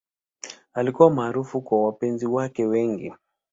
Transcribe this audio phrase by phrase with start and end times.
[0.73, 3.13] Alikuwa maarufu kwa wapenzi wake wengi.